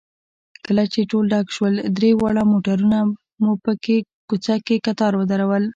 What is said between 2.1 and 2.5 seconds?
واړه